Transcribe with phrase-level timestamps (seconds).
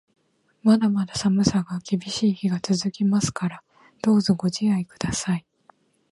[0.63, 3.63] まだまだ寒さが厳しい日が続きますから、
[4.01, 5.45] どうかご自愛ください。